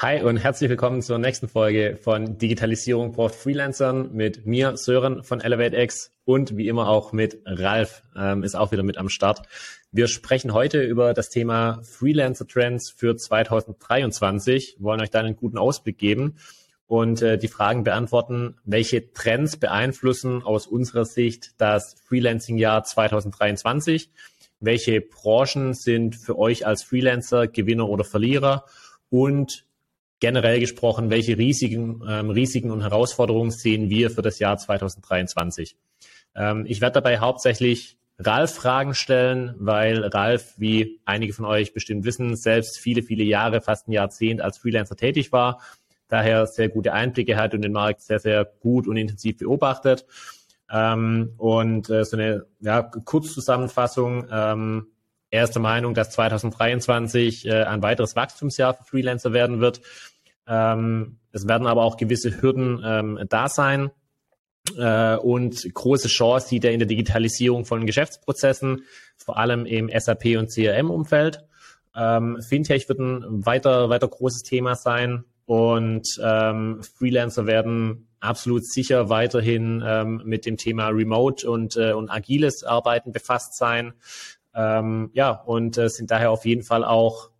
[0.00, 5.40] Hi und herzlich willkommen zur nächsten Folge von Digitalisierung braucht Freelancern mit mir, Sören von
[5.40, 9.48] ElevateX und wie immer auch mit Ralf, ähm, ist auch wieder mit am Start.
[9.90, 15.58] Wir sprechen heute über das Thema Freelancer Trends für 2023, wollen euch da einen guten
[15.58, 16.36] Ausblick geben
[16.86, 24.12] und äh, die Fragen beantworten, welche Trends beeinflussen aus unserer Sicht das Freelancing-Jahr 2023,
[24.60, 28.64] welche Branchen sind für euch als Freelancer Gewinner oder Verlierer
[29.10, 29.66] und
[30.20, 35.76] generell gesprochen, welche Risiken, ähm, Risiken und Herausforderungen sehen wir für das Jahr 2023?
[36.34, 42.04] Ähm, ich werde dabei hauptsächlich Ralf Fragen stellen, weil Ralf, wie einige von euch bestimmt
[42.04, 45.60] wissen, selbst viele, viele Jahre, fast ein Jahrzehnt als Freelancer tätig war,
[46.08, 50.04] daher sehr gute Einblicke hat und den Markt sehr, sehr gut und intensiv beobachtet.
[50.70, 54.26] Ähm, und äh, so eine ja, Kurzzusammenfassung.
[54.30, 54.86] Ähm,
[55.30, 59.80] er ist der Meinung, dass 2023 äh, ein weiteres Wachstumsjahr für Freelancer werden wird.
[60.46, 63.90] Ähm, es werden aber auch gewisse Hürden ähm, da sein
[64.76, 68.84] äh, und große Chance sieht er in der Digitalisierung von Geschäftsprozessen,
[69.16, 71.40] vor allem im SAP und CRM-Umfeld.
[71.96, 79.08] Ähm, Fintech wird ein weiter, weiter großes Thema sein und ähm, Freelancer werden absolut sicher
[79.08, 83.94] weiterhin ähm, mit dem Thema Remote und, äh, und agiles Arbeiten befasst sein.
[84.54, 87.30] Ähm, ja, und äh, sind daher auf jeden Fall auch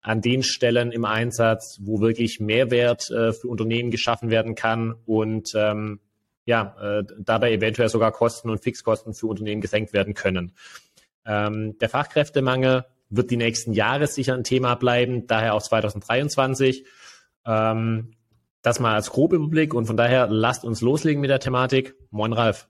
[0.00, 5.52] an den Stellen im Einsatz, wo wirklich Mehrwert äh, für Unternehmen geschaffen werden kann und
[5.56, 6.00] ähm,
[6.44, 10.52] ja, äh, dabei eventuell sogar Kosten und Fixkosten für Unternehmen gesenkt werden können.
[11.24, 16.86] Ähm, der Fachkräftemangel wird die nächsten Jahre sicher ein Thema bleiben, daher auch 2023.
[17.44, 18.12] Ähm,
[18.62, 21.94] das mal als Grobüberblick und von daher lasst uns loslegen mit der Thematik.
[22.10, 22.68] Moin Ralf.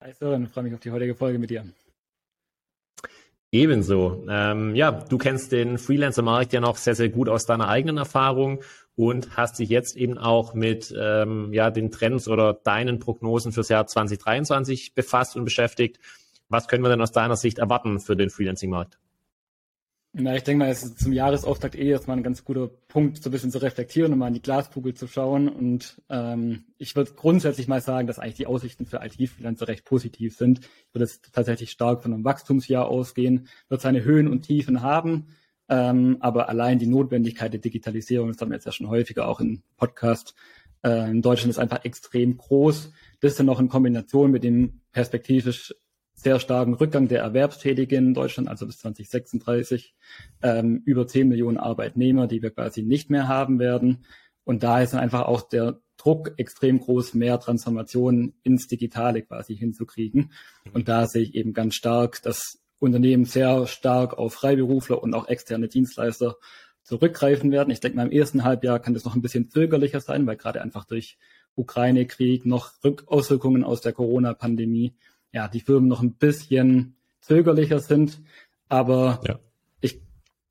[0.00, 1.64] Hi Sören, freue mich auf die heutige Folge mit dir.
[3.50, 4.26] Ebenso.
[4.28, 8.60] Ähm, ja, du kennst den Freelancer-Markt ja noch sehr, sehr gut aus deiner eigenen Erfahrung
[8.94, 13.70] und hast dich jetzt eben auch mit ähm, ja, den Trends oder deinen Prognosen fürs
[13.70, 15.98] Jahr 2023 befasst und beschäftigt.
[16.50, 18.98] Was können wir denn aus deiner Sicht erwarten für den Freelancing-Markt?
[20.14, 23.28] Na, ich denke mal, es ist zum Jahresauftakt eh erstmal ein ganz guter Punkt, so
[23.28, 25.48] ein bisschen zu reflektieren und mal in die Glaskugel zu schauen.
[25.48, 30.34] Und ähm, ich würde grundsätzlich mal sagen, dass eigentlich die Aussichten für IT-Freelancer recht positiv
[30.34, 30.60] sind.
[30.60, 35.26] Ich würde jetzt tatsächlich stark von einem Wachstumsjahr ausgehen, wird seine Höhen und Tiefen haben.
[35.68, 39.40] Ähm, aber allein die Notwendigkeit der Digitalisierung, das haben wir jetzt ja schon häufiger auch
[39.40, 40.34] im Podcast,
[40.82, 42.92] äh, in Deutschland ist einfach extrem groß.
[43.20, 45.74] Das dann noch in Kombination mit dem perspektivisch
[46.18, 49.94] sehr starken Rückgang der Erwerbstätigen in Deutschland, also bis 2036,
[50.42, 54.04] ähm, über 10 Millionen Arbeitnehmer, die wir quasi nicht mehr haben werden.
[54.44, 60.32] Und da ist einfach auch der Druck extrem groß, mehr Transformationen ins Digitale quasi hinzukriegen.
[60.72, 65.28] Und da sehe ich eben ganz stark, dass Unternehmen sehr stark auf Freiberufler und auch
[65.28, 66.36] externe Dienstleister
[66.82, 67.70] zurückgreifen werden.
[67.70, 70.62] Ich denke mal, im ersten Halbjahr kann das noch ein bisschen zögerlicher sein, weil gerade
[70.62, 71.18] einfach durch
[71.54, 74.94] Ukraine-Krieg noch Rückauswirkungen aus der Corona-Pandemie
[75.32, 78.20] ja, die Firmen noch ein bisschen zögerlicher sind.
[78.68, 79.38] Aber ja.
[79.80, 80.00] ich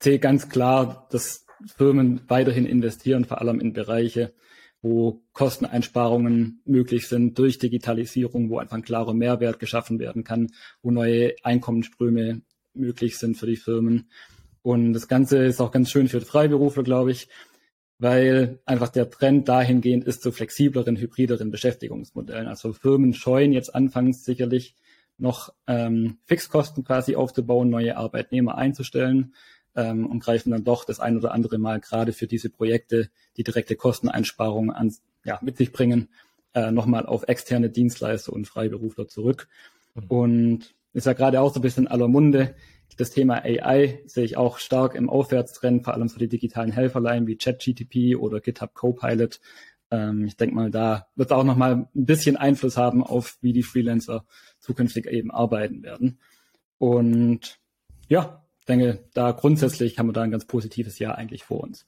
[0.00, 1.46] sehe ganz klar, dass
[1.76, 4.32] Firmen weiterhin investieren, vor allem in Bereiche,
[4.80, 10.52] wo Kosteneinsparungen möglich sind durch Digitalisierung, wo einfach ein klarer Mehrwert geschaffen werden kann,
[10.82, 12.42] wo neue Einkommensströme
[12.74, 14.08] möglich sind für die Firmen.
[14.62, 17.28] Und das Ganze ist auch ganz schön für Freiberufler, glaube ich,
[17.98, 22.46] weil einfach der Trend dahingehend ist zu flexibleren, hybrideren Beschäftigungsmodellen.
[22.46, 24.76] Also Firmen scheuen jetzt anfangs sicherlich
[25.18, 29.34] noch ähm, Fixkosten quasi aufzubauen, neue Arbeitnehmer einzustellen
[29.74, 33.42] ähm, und greifen dann doch das ein oder andere Mal gerade für diese Projekte, die
[33.42, 34.94] direkte Kosteneinsparungen an,
[35.24, 36.08] ja, mit sich bringen,
[36.54, 39.48] äh, nochmal auf externe Dienstleister und Freiberufler zurück.
[39.94, 40.04] Mhm.
[40.06, 42.54] Und ist ja gerade auch so ein bisschen aller Munde.
[42.96, 47.26] Das Thema AI sehe ich auch stark im Aufwärtstrend, vor allem für die digitalen Helferlein
[47.26, 49.40] wie ChatGTP oder GitHub Copilot.
[49.90, 53.52] Ähm, ich denke mal, da wird es auch nochmal ein bisschen Einfluss haben auf, wie
[53.52, 54.24] die Freelancer
[54.58, 56.18] zukünftig eben arbeiten werden.
[56.78, 57.60] Und
[58.08, 61.86] ja, denke, da grundsätzlich haben wir da ein ganz positives Jahr eigentlich vor uns.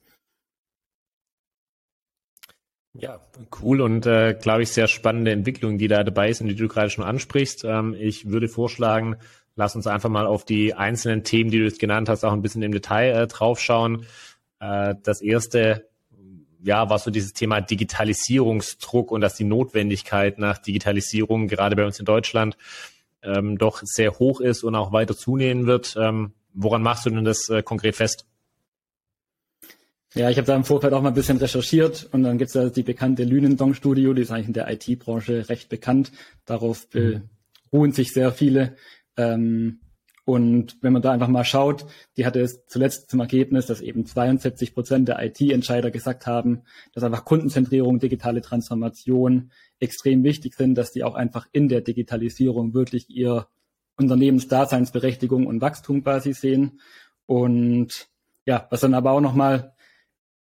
[2.92, 3.20] Ja,
[3.62, 6.90] cool und äh, glaube ich sehr spannende Entwicklungen, die da dabei sind, die du gerade
[6.90, 7.64] schon ansprichst.
[7.64, 9.16] Ähm, ich würde vorschlagen,
[9.54, 12.42] lass uns einfach mal auf die einzelnen Themen, die du jetzt genannt hast, auch ein
[12.42, 14.06] bisschen im Detail äh, draufschauen.
[14.58, 15.88] Äh, das erste,
[16.62, 22.00] ja, war so dieses Thema Digitalisierungsdruck und dass die Notwendigkeit nach Digitalisierung gerade bei uns
[22.00, 22.56] in Deutschland
[23.22, 25.96] ähm, doch sehr hoch ist und auch weiter zunehmen wird.
[25.96, 28.26] Ähm, woran machst du denn das äh, konkret fest?
[30.14, 32.68] Ja, ich habe da im Vorfeld auch mal ein bisschen recherchiert und dann gibt's ja
[32.68, 36.10] die bekannte Lünendong Studio, die ist eigentlich in der IT-Branche recht bekannt.
[36.46, 37.28] Darauf mhm.
[37.70, 38.74] beruhen sich sehr viele.
[39.16, 39.80] Ähm,
[40.24, 41.86] Und wenn man da einfach mal schaut,
[42.16, 46.62] die hatte es zuletzt zum Ergebnis, dass eben 72 Prozent der IT-Entscheider gesagt haben,
[46.92, 52.74] dass einfach Kundenzentrierung, digitale Transformation extrem wichtig sind, dass die auch einfach in der Digitalisierung
[52.74, 53.46] wirklich ihr
[53.96, 56.80] Unternehmensdaseinsberechtigung und Wachstum quasi sehen.
[57.26, 58.08] Und
[58.46, 59.74] ja, was dann aber auch nochmal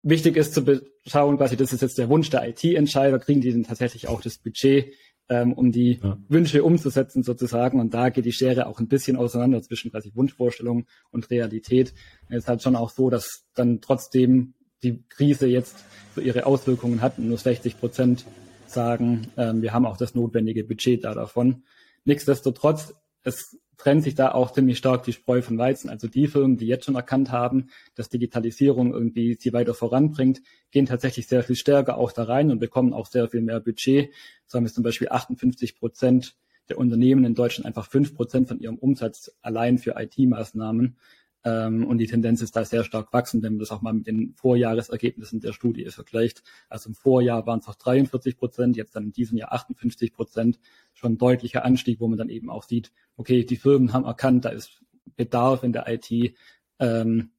[0.08, 3.64] wichtig ist zu beschauen, quasi, das ist jetzt der Wunsch der IT-Entscheider, kriegen die denn
[3.64, 4.92] tatsächlich auch das Budget,
[5.28, 6.16] ähm, um die ja.
[6.28, 7.80] Wünsche umzusetzen sozusagen.
[7.80, 11.92] Und da geht die Schere auch ein bisschen auseinander zwischen quasi Wunschvorstellung und Realität.
[12.28, 15.76] Es ist halt schon auch so, dass dann trotzdem die Krise jetzt
[16.14, 18.24] so ihre Auswirkungen hat und nur 60 Prozent
[18.66, 21.64] sagen, ähm, wir haben auch das notwendige Budget da davon.
[22.04, 22.94] Nichtsdestotrotz,
[23.24, 25.90] es trennt sich da auch ziemlich stark die Spreu von Weizen.
[25.90, 30.86] Also die Firmen, die jetzt schon erkannt haben, dass Digitalisierung irgendwie sie weiter voranbringt, gehen
[30.86, 34.10] tatsächlich sehr viel stärker auch da rein und bekommen auch sehr viel mehr Budget.
[34.46, 36.36] So haben es zum Beispiel 58 Prozent
[36.68, 40.96] der Unternehmen in Deutschland einfach fünf Prozent von ihrem Umsatz allein für IT-Maßnahmen.
[41.46, 44.08] Ähm, und die Tendenz ist da sehr stark wachsend, wenn man das auch mal mit
[44.08, 46.42] den Vorjahresergebnissen der Studie vergleicht.
[46.68, 50.58] Also im Vorjahr waren es noch 43 Prozent, jetzt dann in diesem Jahr 58 Prozent.
[50.92, 54.44] Schon ein deutlicher Anstieg, wo man dann eben auch sieht, okay, die Firmen haben erkannt,
[54.44, 54.82] da ist
[55.14, 56.34] Bedarf in der IT,
[56.80, 57.30] ähm,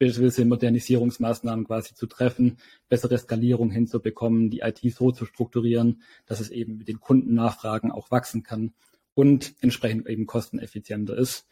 [0.00, 2.56] gewisse Modernisierungsmaßnahmen quasi zu treffen,
[2.88, 8.10] bessere Skalierung hinzubekommen, die IT so zu strukturieren, dass es eben mit den Kundennachfragen auch
[8.10, 8.74] wachsen kann
[9.14, 11.46] und entsprechend eben kosteneffizienter ist.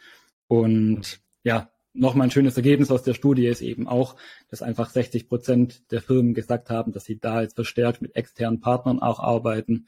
[0.48, 4.16] Und ja, nochmal ein schönes Ergebnis aus der Studie ist eben auch,
[4.48, 8.60] dass einfach 60 Prozent der Firmen gesagt haben, dass sie da jetzt verstärkt mit externen
[8.60, 9.86] Partnern auch arbeiten,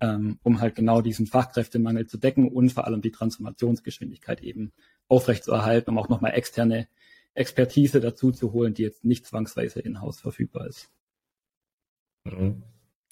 [0.00, 4.72] ähm, um halt genau diesen Fachkräftemangel zu decken und vor allem die Transformationsgeschwindigkeit eben
[5.08, 6.88] aufrechtzuerhalten, um auch nochmal externe
[7.34, 10.90] Expertise dazu zu holen, die jetzt nicht zwangsweise in-house verfügbar ist.
[12.24, 12.62] Mhm.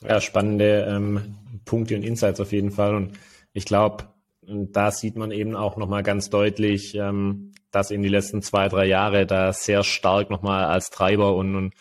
[0.03, 2.95] Ja, spannende ähm, Punkte und Insights auf jeden Fall.
[2.95, 3.19] Und
[3.53, 4.09] ich glaube,
[4.43, 8.87] da sieht man eben auch nochmal ganz deutlich, ähm, dass in die letzten zwei, drei
[8.87, 11.75] Jahre da sehr stark nochmal als Treiber und, und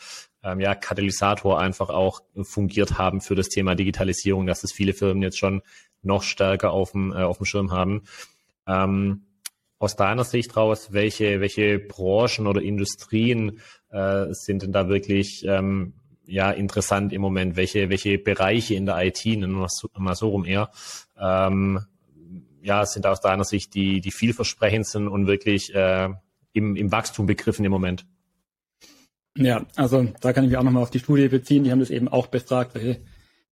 [0.43, 5.23] ähm, ja, Katalysator einfach auch fungiert haben für das Thema Digitalisierung, dass es viele Firmen
[5.23, 5.61] jetzt schon
[6.01, 8.03] noch stärker auf dem, äh, auf dem Schirm haben.
[8.67, 9.23] Ähm,
[9.79, 13.59] aus deiner Sicht raus, welche, welche Branchen oder Industrien
[13.91, 15.93] äh, sind denn da wirklich ähm,
[16.25, 17.55] ja, interessant im Moment?
[17.55, 20.69] Welche, welche Bereiche in der IT, nennen wir es mal so rum eher,
[21.19, 21.85] ähm,
[22.61, 26.09] ja, sind aus deiner Sicht die, die vielversprechend sind und wirklich äh,
[26.53, 28.05] im, im Wachstum begriffen im Moment?
[29.37, 31.63] Ja, also da kann ich mich auch nochmal auf die Studie beziehen.
[31.63, 33.01] Die haben das eben auch befragt, welche,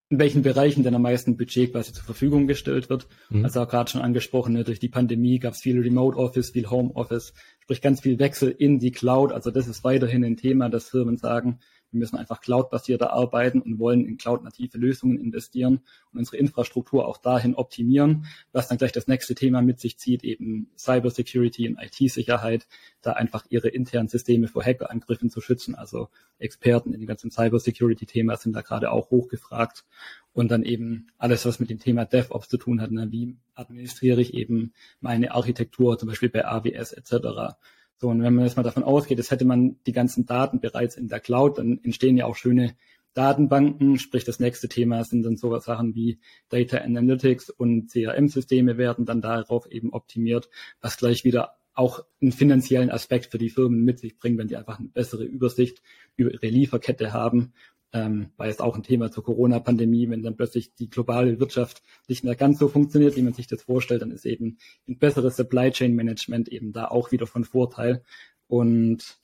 [0.09, 3.07] in welchen Bereichen denn am meisten Budget quasi zur Verfügung gestellt wird.
[3.29, 3.45] Mhm.
[3.45, 6.69] Also auch gerade schon angesprochen, ne, durch die Pandemie gab es viel Remote Office, viel
[6.69, 9.31] Home Office, sprich ganz viel Wechsel in die Cloud.
[9.31, 11.59] Also das ist weiterhin ein Thema, dass Firmen sagen,
[11.91, 15.81] wir müssen einfach cloud-basierter arbeiten und wollen in cloud-native Lösungen investieren
[16.11, 20.23] und unsere Infrastruktur auch dahin optimieren, was dann gleich das nächste Thema mit sich zieht,
[20.23, 22.67] eben Cybersecurity und IT-Sicherheit,
[23.01, 25.75] da einfach ihre internen Systeme vor Hackerangriffen zu schützen.
[25.75, 29.85] Also Experten in dem ganzen Cybersecurity-Thema sind da gerade auch hochgefragt.
[30.33, 32.91] Und dann eben alles, was mit dem Thema DevOps zu tun hat.
[32.91, 33.07] Ne?
[33.11, 37.55] Wie administriere ich eben meine Architektur, zum Beispiel bei AWS etc.
[37.97, 40.95] So, und wenn man jetzt mal davon ausgeht, es hätte man die ganzen Daten bereits
[40.95, 42.75] in der Cloud, dann entstehen ja auch schöne
[43.13, 49.05] Datenbanken, sprich das nächste Thema sind dann sowas Sachen wie Data Analytics und CRM-Systeme werden
[49.05, 50.49] dann darauf eben optimiert,
[50.81, 54.57] was gleich wieder auch einen finanziellen Aspekt für die Firmen mit sich bringt, wenn die
[54.57, 55.81] einfach eine bessere Übersicht
[56.15, 57.53] über ihre Lieferkette haben
[57.97, 62.23] ähm, war jetzt auch ein Thema zur Corona-Pandemie, wenn dann plötzlich die globale Wirtschaft nicht
[62.23, 65.71] mehr ganz so funktioniert, wie man sich das vorstellt, dann ist eben ein besseres Supply
[65.71, 68.03] Chain Management eben da auch wieder von Vorteil.
[68.47, 69.17] Und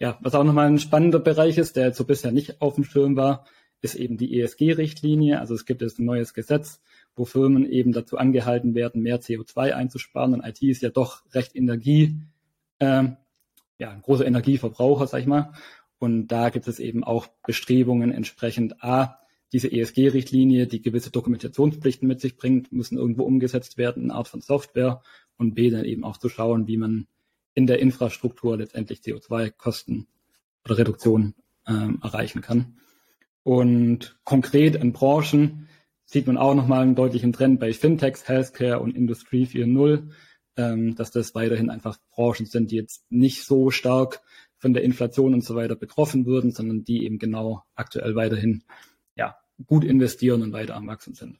[0.00, 2.84] ja, was auch nochmal ein spannender Bereich ist, der jetzt so bisher nicht auf dem
[2.84, 3.44] Schirm war,
[3.80, 5.38] ist eben die ESG-Richtlinie.
[5.38, 6.80] Also es gibt jetzt ein neues Gesetz,
[7.14, 10.34] wo Firmen eben dazu angehalten werden, mehr CO2 einzusparen.
[10.34, 12.16] Und IT ist ja doch recht Energie,
[12.80, 13.04] äh,
[13.78, 15.52] ja, ein großer Energieverbraucher, sag ich mal.
[15.98, 19.18] Und da gibt es eben auch Bestrebungen entsprechend A,
[19.52, 24.40] diese ESG-Richtlinie, die gewisse Dokumentationspflichten mit sich bringt, müssen irgendwo umgesetzt werden, in Art von
[24.40, 25.02] Software
[25.36, 27.06] und B, dann eben auch zu schauen, wie man
[27.54, 30.06] in der Infrastruktur letztendlich CO2-Kosten
[30.64, 31.34] oder Reduktion
[31.66, 32.76] ähm, erreichen kann.
[33.42, 35.68] Und konkret in Branchen
[36.04, 40.10] sieht man auch nochmal einen deutlichen Trend bei Fintechs, Healthcare und Industrie 4.0,
[40.58, 44.20] ähm, dass das weiterhin einfach Branchen sind, die jetzt nicht so stark
[44.58, 48.64] von der Inflation und so weiter betroffen würden, sondern die eben genau aktuell weiterhin
[49.14, 49.36] ja,
[49.66, 51.38] gut investieren und weiter am Wachsen sind.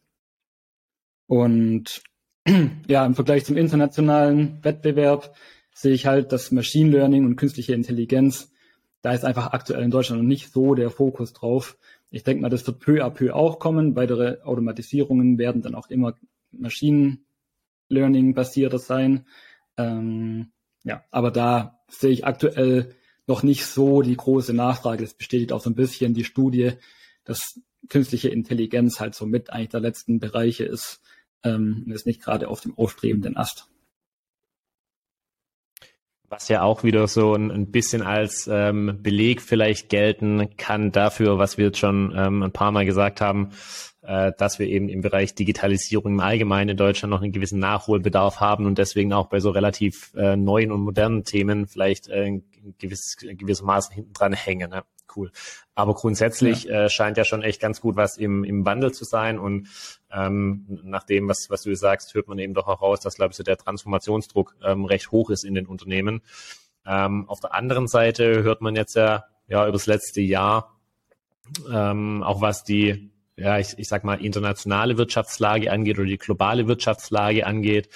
[1.26, 2.02] Und
[2.88, 5.36] ja, im Vergleich zum internationalen Wettbewerb
[5.74, 8.52] sehe ich halt, dass Machine Learning und künstliche Intelligenz,
[9.02, 11.76] da ist einfach aktuell in Deutschland noch nicht so der Fokus drauf.
[12.10, 13.94] Ich denke mal, das wird peu à peu auch kommen.
[13.94, 16.14] Weitere Automatisierungen werden dann auch immer
[16.50, 17.18] Machine
[17.88, 19.26] Learning basierter sein.
[19.76, 20.52] Ähm,
[20.84, 22.94] ja, aber da sehe ich aktuell
[23.26, 25.02] noch nicht so die große Nachfrage.
[25.02, 26.72] Das bestätigt auch so ein bisschen die Studie,
[27.24, 31.00] dass künstliche Intelligenz halt so mit eigentlich der letzten Bereiche ist
[31.42, 33.68] ähm, und ist nicht gerade auf dem aufstrebenden Ast.
[36.30, 41.38] Was ja auch wieder so ein, ein bisschen als ähm, Beleg vielleicht gelten kann dafür,
[41.38, 43.50] was wir jetzt schon ähm, ein paar Mal gesagt haben,
[44.02, 48.40] äh, dass wir eben im Bereich Digitalisierung im Allgemeinen in Deutschland noch einen gewissen Nachholbedarf
[48.40, 52.44] haben und deswegen auch bei so relativ äh, neuen und modernen Themen vielleicht äh, ein
[52.78, 54.70] gewiss, gewissermaßen hinten dran hängen.
[54.70, 54.82] Ne?
[55.14, 55.30] Cool.
[55.74, 56.84] Aber grundsätzlich ja.
[56.84, 59.68] Äh, scheint ja schon echt ganz gut was im, im Wandel zu sein und
[60.12, 63.30] ähm, nach dem, was, was du sagst, hört man eben doch auch raus, dass, glaube
[63.30, 66.22] ich, so der Transformationsdruck ähm, recht hoch ist in den Unternehmen.
[66.86, 70.78] Ähm, auf der anderen Seite hört man jetzt ja, ja über das letzte Jahr,
[71.70, 76.66] ähm, auch was die ja, ich, ich sag mal, internationale Wirtschaftslage angeht oder die globale
[76.66, 77.88] Wirtschaftslage angeht,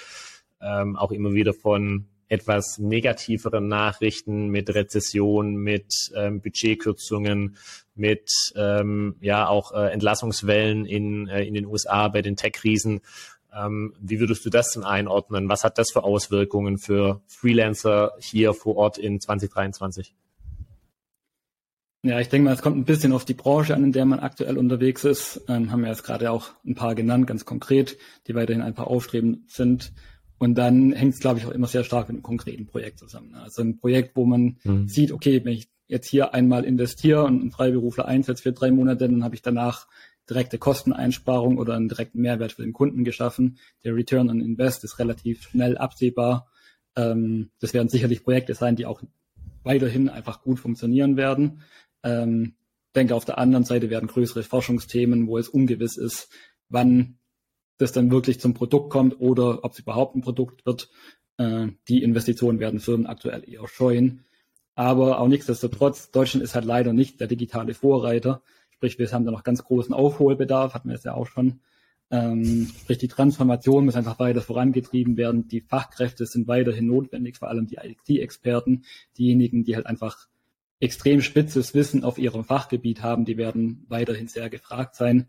[0.61, 7.57] ähm, auch immer wieder von etwas negativeren Nachrichten mit Rezession, mit ähm, Budgetkürzungen,
[7.95, 13.01] mit ähm, ja auch äh, Entlassungswellen in, äh, in den USA bei den Tech-Krisen.
[13.55, 15.47] Ähm, wie würdest du das denn einordnen?
[15.47, 20.15] Was hat das für Auswirkungen für Freelancer hier vor Ort in 2023?
[22.05, 24.19] Ja, ich denke mal, es kommt ein bisschen auf die Branche an, in der man
[24.19, 25.41] aktuell unterwegs ist.
[25.47, 27.97] Ähm, haben wir jetzt gerade auch ein paar genannt, ganz konkret,
[28.27, 29.93] die weiterhin ein paar aufstrebend sind.
[30.43, 33.33] Und dann hängt es, glaube ich, auch immer sehr stark mit einem konkreten Projekt zusammen.
[33.33, 34.89] Also ein Projekt, wo man mhm.
[34.89, 39.07] sieht, okay, wenn ich jetzt hier einmal investiere und einen Freiberufler einsetze für drei Monate,
[39.07, 39.87] dann habe ich danach
[40.29, 43.57] direkte Kosteneinsparung oder einen direkten Mehrwert für den Kunden geschaffen.
[43.85, 46.49] Der Return on Invest ist relativ schnell absehbar.
[46.97, 49.01] Ähm, das werden sicherlich Projekte sein, die auch
[49.63, 51.61] weiterhin einfach gut funktionieren werden.
[52.03, 52.55] Ähm,
[52.97, 56.27] denke, auf der anderen Seite werden größere Forschungsthemen, wo es ungewiss ist,
[56.67, 57.17] wann
[57.83, 60.89] das dann wirklich zum Produkt kommt oder ob es überhaupt ein Produkt wird.
[61.37, 64.25] Äh, die Investitionen werden Firmen aktuell eher scheuen.
[64.75, 68.41] Aber auch nichtsdestotrotz, Deutschland ist halt leider nicht der digitale Vorreiter.
[68.71, 71.61] Sprich, wir haben da noch ganz großen Aufholbedarf, hatten wir es ja auch schon.
[72.09, 75.47] Ähm, sprich, die Transformation muss einfach weiter vorangetrieben werden.
[75.47, 78.83] Die Fachkräfte sind weiterhin notwendig, vor allem die IT-Experten,
[79.17, 80.27] diejenigen, die halt einfach
[80.79, 85.27] extrem spitzes Wissen auf ihrem Fachgebiet haben, die werden weiterhin sehr gefragt sein.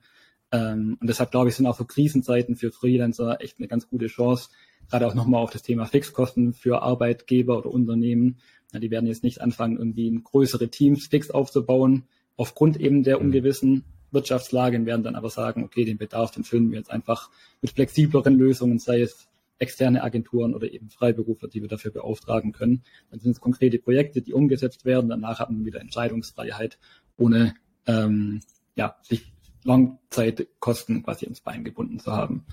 [0.54, 4.06] Ähm, und deshalb glaube ich, sind auch so Krisenzeiten für Freelancer echt eine ganz gute
[4.06, 4.50] Chance,
[4.88, 8.38] gerade auch nochmal auf das Thema Fixkosten für Arbeitgeber oder Unternehmen.
[8.73, 12.04] Ja, die werden jetzt nicht anfangen, irgendwie größere Teams fix aufzubauen,
[12.37, 13.26] aufgrund eben der mhm.
[13.26, 17.30] ungewissen Wirtschaftslage, und werden dann aber sagen, okay, den Bedarf, den füllen wir jetzt einfach
[17.61, 22.84] mit flexibleren Lösungen, sei es externe Agenturen oder eben Freiberufler, die wir dafür beauftragen können.
[23.11, 25.08] Dann sind es konkrete Projekte, die umgesetzt werden.
[25.08, 26.78] Danach hat man wieder Entscheidungsfreiheit,
[27.16, 27.54] ohne
[27.87, 28.40] ähm,
[28.76, 29.34] ja, sich
[29.64, 32.44] Langzeitkosten quasi ins Bein gebunden zu haben.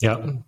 [0.00, 0.42] Ja,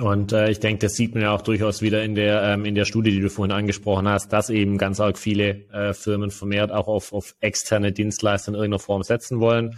[0.00, 2.74] und äh, ich denke, das sieht man ja auch durchaus wieder in der ähm, in
[2.74, 6.72] der Studie, die du vorhin angesprochen hast, dass eben ganz arg viele äh, Firmen vermehrt
[6.72, 9.76] auch auf, auf externe Dienstleister in irgendeiner Form setzen wollen.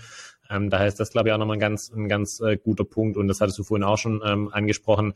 [0.48, 3.16] Ähm, daher ist das, glaube ich, auch nochmal ein ganz, ein ganz äh, guter Punkt.
[3.16, 5.14] Und das hattest du vorhin auch schon ähm, angesprochen.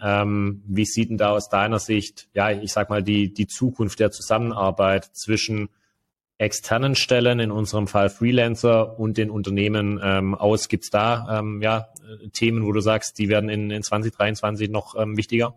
[0.00, 3.98] Ähm, wie sieht denn da aus deiner Sicht, ja, ich sag mal, die, die Zukunft
[4.00, 5.70] der Zusammenarbeit zwischen
[6.38, 10.68] externen Stellen, in unserem Fall Freelancer und den Unternehmen ähm, aus?
[10.68, 11.88] Gibt es da ähm, ja,
[12.32, 15.56] Themen, wo du sagst, die werden in, in 2023 noch ähm, wichtiger?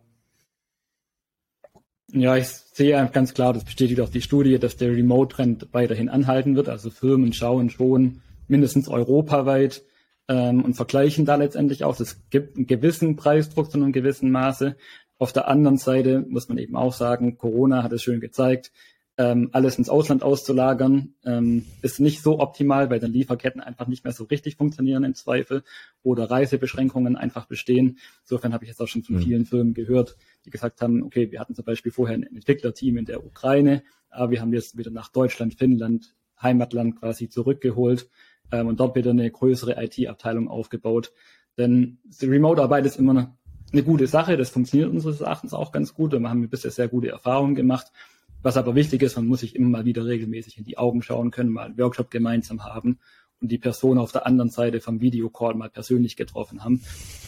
[2.12, 6.56] Ja, ich sehe ganz klar, das bestätigt auch die Studie, dass der Remote-Trend weiterhin anhalten
[6.56, 6.68] wird.
[6.68, 9.84] Also Firmen schauen schon, mindestens europaweit
[10.28, 12.00] ähm, und vergleichen da letztendlich auch.
[12.00, 14.76] Es gibt einen gewissen Preisdruck zu einem gewissen Maße.
[15.18, 18.72] Auf der anderen Seite muss man eben auch sagen, Corona hat es schön gezeigt,
[19.20, 24.06] ähm, alles ins Ausland auszulagern, ähm, ist nicht so optimal, weil dann Lieferketten einfach nicht
[24.06, 25.64] mehr so richtig funktionieren im Zweifel
[26.04, 28.00] oder Reisebeschränkungen einfach bestehen.
[28.22, 29.22] Insofern habe ich jetzt auch schon von mhm.
[29.22, 33.04] vielen Firmen gehört, die gesagt haben, okay, wir hatten zum Beispiel vorher ein Entwicklerteam in
[33.04, 38.10] der Ukraine, aber wir haben jetzt wieder nach Deutschland, Finnland, Heimatland quasi zurückgeholt
[38.54, 41.12] ähm, und dort wieder eine größere IT-Abteilung aufgebaut.
[41.58, 43.36] Denn die Remote-Arbeit ist immer eine,
[43.74, 46.88] eine gute Sache, das funktioniert unseres Erachtens auch ganz gut und wir haben bisher sehr
[46.88, 47.92] gute Erfahrungen gemacht.
[48.42, 51.32] Was aber wichtig ist, man muss sich immer mal wieder regelmäßig in die Augen schauen
[51.32, 53.00] können, mal einen Workshop gemeinsam haben
[53.42, 56.82] und die Person auf der anderen Seite vom Videocall mal persönlich getroffen haben.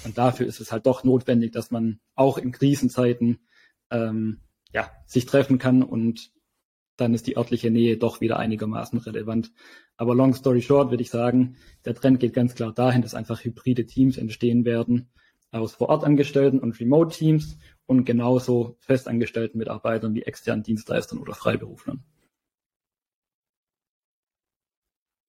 [0.05, 3.39] Und dafür ist es halt doch notwendig, dass man auch in Krisenzeiten
[3.89, 4.39] ähm,
[4.73, 6.31] ja, sich treffen kann und
[6.97, 9.51] dann ist die örtliche Nähe doch wieder einigermaßen relevant.
[9.97, 13.43] Aber long story short würde ich sagen, der Trend geht ganz klar dahin, dass einfach
[13.43, 15.09] hybride Teams entstehen werden
[15.51, 22.03] aus Vorortangestellten und Remote-Teams und genauso festangestellten Mitarbeitern wie externen Dienstleistern oder Freiberuflern.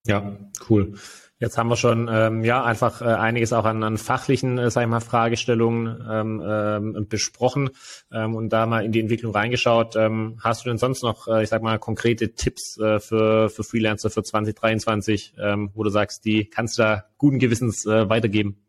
[0.07, 0.37] Ja,
[0.69, 0.95] cool.
[1.39, 4.83] Jetzt haben wir schon ähm, ja einfach äh, einiges auch an, an fachlichen, äh, sag
[4.83, 7.71] ich mal, Fragestellungen ähm, ähm, besprochen
[8.13, 9.97] ähm, und da mal in die Entwicklung reingeschaut.
[9.97, 13.65] Ähm, hast du denn sonst noch, äh, ich sag mal, konkrete Tipps äh, für, für
[13.65, 18.63] Freelancer für 2023, ähm, wo du sagst, die kannst du da guten Gewissens äh, weitergeben?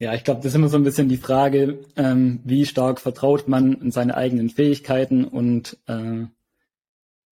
[0.00, 3.48] Ja, ich glaube, das ist immer so ein bisschen die Frage, ähm, wie stark vertraut
[3.48, 6.26] man in seine eigenen Fähigkeiten und äh,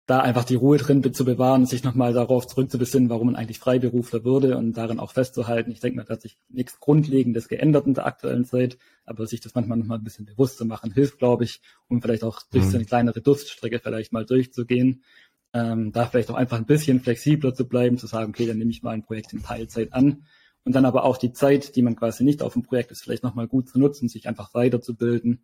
[0.07, 3.61] da einfach die Ruhe drin zu bewahren und sich nochmal darauf zurückzubesinnen, warum man eigentlich
[3.61, 5.71] Freiberufler würde und darin auch festzuhalten.
[5.71, 9.41] Ich denke mal, da hat sich nichts Grundlegendes geändert in der aktuellen Zeit, aber sich
[9.41, 12.65] das manchmal nochmal ein bisschen bewusst zu machen, hilft, glaube ich, um vielleicht auch durch
[12.65, 12.71] mhm.
[12.71, 15.05] so eine kleinere Durststrecke vielleicht mal durchzugehen.
[15.53, 18.71] Ähm, da vielleicht auch einfach ein bisschen flexibler zu bleiben, zu sagen, okay, dann nehme
[18.73, 20.25] ich mal ein Projekt in Teilzeit an
[20.67, 23.23] und dann aber auch die Zeit, die man quasi nicht auf dem Projekt ist, vielleicht
[23.23, 25.41] nochmal gut zu nutzen, sich einfach weiterzubilden,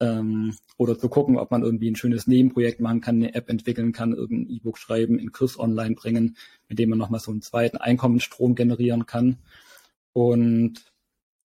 [0.00, 3.92] ähm, oder zu gucken, ob man irgendwie ein schönes Nebenprojekt machen kann, eine App entwickeln
[3.92, 6.36] kann, irgendein E-Book schreiben, in Kurs online bringen,
[6.68, 9.38] mit dem man nochmal so einen zweiten Einkommensstrom generieren kann.
[10.14, 10.80] Und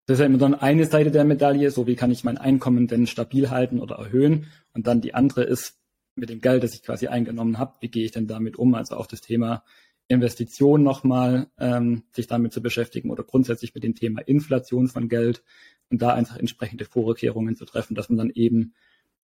[0.06, 2.86] das ist ja immer dann eine Seite der Medaille, so wie kann ich mein Einkommen
[2.86, 4.46] denn stabil halten oder erhöhen.
[4.72, 5.76] Und dann die andere ist
[6.14, 8.74] mit dem Geld, das ich quasi eingenommen habe, wie gehe ich denn damit um?
[8.74, 9.64] Also auch das Thema
[10.08, 15.42] Investition nochmal ähm, sich damit zu beschäftigen oder grundsätzlich mit dem Thema Inflation von Geld
[15.90, 18.72] und da einfach entsprechende Vorkehrungen zu treffen, dass man dann eben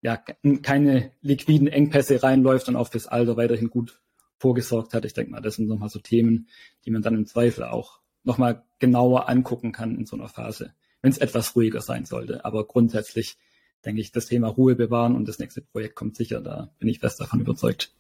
[0.02, 0.18] ja
[0.64, 4.02] keine liquiden Engpässe reinläuft und auch fürs Alter weiterhin gut
[4.38, 5.06] vorgesorgt hat.
[5.06, 6.48] Ich denke mal, das sind nochmal so Themen,
[6.86, 10.74] die man dann im Zweifel auch nochmal genauer angucken kann in so einer Phase,
[11.04, 12.44] wenn es etwas ruhiger sein sollte.
[12.44, 13.38] Aber grundsätzlich
[13.86, 17.00] denke ich, das Thema Ruhe bewahren und das nächste Projekt kommt sicher, da bin ich
[17.00, 17.94] fest davon überzeugt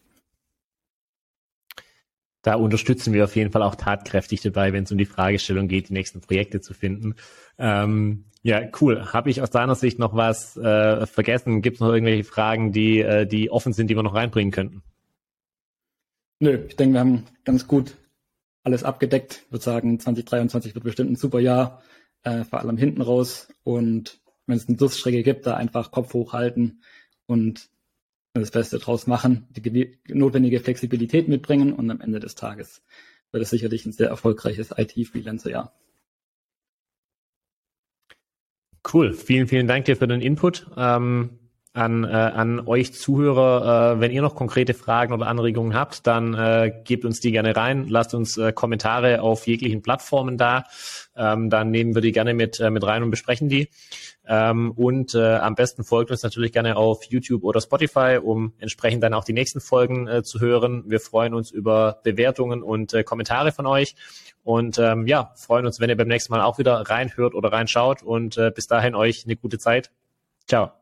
[2.41, 5.89] da unterstützen wir auf jeden Fall auch tatkräftig dabei, wenn es um die Fragestellung geht,
[5.89, 7.15] die nächsten Projekte zu finden.
[7.57, 9.13] Ähm, ja, cool.
[9.13, 11.61] Habe ich aus deiner Sicht noch was äh, vergessen?
[11.61, 14.81] Gibt es noch irgendwelche Fragen, die, äh, die offen sind, die wir noch reinbringen könnten?
[16.39, 17.95] Nö, ich denke, wir haben ganz gut
[18.63, 19.43] alles abgedeckt.
[19.45, 21.83] Ich würde sagen, 2023 wird bestimmt ein super Jahr,
[22.23, 23.47] äh, vor allem hinten raus.
[23.63, 26.81] Und wenn es eine Durststrecke gibt, da einfach Kopf hochhalten
[27.27, 27.69] und
[28.33, 32.81] das Beste draus machen, die notwendige Flexibilität mitbringen und am Ende des Tages
[33.31, 35.73] wird es sicherlich ein sehr erfolgreiches IT-Freelancer-Jahr.
[38.91, 40.69] Cool, vielen, vielen Dank dir für den Input.
[40.75, 41.40] Ähm,
[41.73, 46.33] an, äh, an euch Zuhörer, äh, wenn ihr noch konkrete Fragen oder Anregungen habt, dann
[46.33, 50.65] äh, gebt uns die gerne rein, lasst uns äh, Kommentare auf jeglichen Plattformen da,
[51.15, 53.69] ähm, dann nehmen wir die gerne mit, äh, mit rein und besprechen die.
[54.27, 59.01] Ähm, und äh, am besten folgt uns natürlich gerne auf YouTube oder Spotify, um entsprechend
[59.03, 60.83] dann auch die nächsten Folgen äh, zu hören.
[60.87, 63.95] Wir freuen uns über Bewertungen und äh, Kommentare von euch.
[64.43, 68.03] Und ähm, ja, freuen uns, wenn ihr beim nächsten Mal auch wieder reinhört oder reinschaut.
[68.03, 69.91] Und äh, bis dahin euch eine gute Zeit.
[70.47, 70.80] Ciao.